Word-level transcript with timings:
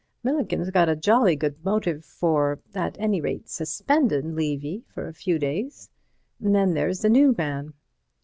Milligan's 0.23 0.71
got 0.71 0.89
a 0.89 0.95
jolly 0.95 1.35
good 1.35 1.63
motive 1.63 2.03
for, 2.03 2.59
at 2.73 2.97
any 2.99 3.21
rate, 3.21 3.47
suspendin' 3.47 4.35
Levy 4.35 4.83
for 4.91 5.07
a 5.07 5.13
few 5.13 5.37
days. 5.37 5.91
Then 6.39 6.73
there's 6.73 7.01
the 7.01 7.09
new 7.11 7.35
man." 7.37 7.75